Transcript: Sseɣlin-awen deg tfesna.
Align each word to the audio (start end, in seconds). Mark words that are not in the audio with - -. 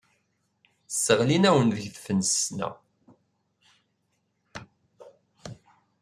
Sseɣlin-awen 0.93 1.67
deg 1.77 1.87
tfesna. 1.95 2.69